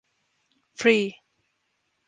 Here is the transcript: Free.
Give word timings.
Free. 0.73 1.21